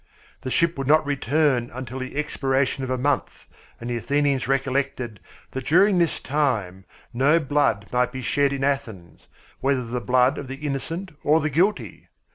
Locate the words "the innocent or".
10.47-11.39